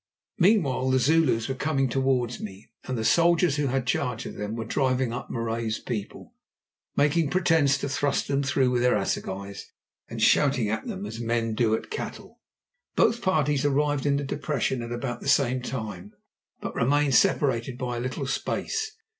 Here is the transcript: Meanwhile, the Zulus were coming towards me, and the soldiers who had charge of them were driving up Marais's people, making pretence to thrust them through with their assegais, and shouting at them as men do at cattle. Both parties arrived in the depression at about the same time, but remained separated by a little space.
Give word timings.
Meanwhile, 0.39 0.89
the 0.89 0.97
Zulus 0.97 1.47
were 1.47 1.53
coming 1.53 1.87
towards 1.87 2.39
me, 2.39 2.71
and 2.85 2.97
the 2.97 3.05
soldiers 3.05 3.57
who 3.57 3.67
had 3.67 3.85
charge 3.85 4.25
of 4.25 4.33
them 4.33 4.55
were 4.55 4.65
driving 4.65 5.13
up 5.13 5.29
Marais's 5.29 5.77
people, 5.77 6.33
making 6.95 7.29
pretence 7.29 7.77
to 7.77 7.87
thrust 7.87 8.27
them 8.27 8.41
through 8.41 8.71
with 8.71 8.81
their 8.81 8.95
assegais, 8.97 9.65
and 10.09 10.19
shouting 10.19 10.69
at 10.69 10.87
them 10.87 11.05
as 11.05 11.19
men 11.19 11.53
do 11.53 11.75
at 11.75 11.91
cattle. 11.91 12.39
Both 12.95 13.21
parties 13.21 13.63
arrived 13.63 14.07
in 14.07 14.17
the 14.17 14.23
depression 14.23 14.81
at 14.81 14.91
about 14.91 15.21
the 15.21 15.29
same 15.29 15.61
time, 15.61 16.15
but 16.61 16.73
remained 16.73 17.13
separated 17.13 17.77
by 17.77 17.97
a 17.97 18.01
little 18.01 18.25
space. 18.25 18.97